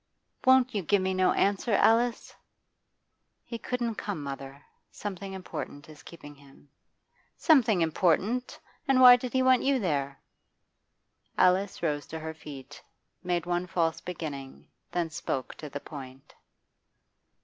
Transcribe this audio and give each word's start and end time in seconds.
'Won't 0.47 0.73
you 0.73 0.81
give 0.81 1.03
me 1.03 1.13
no 1.13 1.31
answer, 1.33 1.73
Alice?' 1.73 2.33
'He 3.45 3.59
couldn't 3.59 3.93
come, 4.01 4.23
mother. 4.23 4.65
Something 4.89 5.33
important 5.33 5.87
is 5.89 6.01
keeping 6.01 6.33
him.' 6.33 6.69
'Something 7.37 7.81
important? 7.81 8.59
And 8.87 8.99
why 8.99 9.15
did 9.15 9.31
he 9.33 9.43
want 9.43 9.61
you 9.61 9.77
there?' 9.77 10.19
Alice 11.37 11.83
rose 11.83 12.07
to 12.07 12.17
her 12.17 12.33
feet, 12.33 12.81
made 13.23 13.45
one 13.45 13.67
false 13.67 14.01
beginning, 14.01 14.67
then 14.91 15.11
spoke 15.11 15.53
to 15.57 15.69
the 15.69 15.79
point. 15.79 16.33